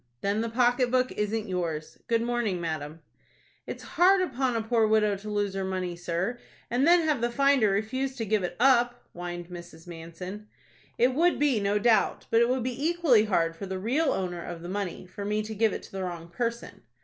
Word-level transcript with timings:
"Then 0.21 0.41
the 0.41 0.49
pocket 0.49 0.89
book 0.89 1.11
isn't 1.11 1.47
yours. 1.47 1.99
Good 2.07 2.23
morning, 2.23 2.59
madam." 2.59 3.01
"It's 3.67 3.83
hard 3.83 4.19
upon 4.23 4.55
a 4.55 4.63
poor 4.63 4.87
widow 4.87 5.15
to 5.17 5.29
lose 5.29 5.53
her 5.53 5.63
money, 5.63 5.95
sir, 5.95 6.39
and 6.71 6.87
then 6.87 7.01
have 7.03 7.21
the 7.21 7.29
finder 7.29 7.69
refuse 7.69 8.15
to 8.15 8.25
give 8.25 8.41
it 8.41 8.55
up," 8.59 9.07
whined 9.13 9.49
Mrs. 9.49 9.85
Manson. 9.85 10.47
"It 10.97 11.13
would 11.13 11.37
be, 11.37 11.59
no 11.59 11.77
doubt; 11.77 12.25
but 12.31 12.41
it 12.41 12.49
would 12.49 12.63
be 12.63 12.83
equally 12.83 13.25
hard 13.25 13.55
for 13.55 13.67
the 13.67 13.77
real 13.77 14.11
owner 14.11 14.43
of 14.43 14.63
the 14.63 14.69
money 14.69 15.05
for 15.05 15.23
me 15.23 15.43
to 15.43 15.53
give 15.53 15.71
it 15.71 15.83
to 15.83 15.91
the 15.91 16.01
wrong 16.03 16.29
person." 16.29 16.81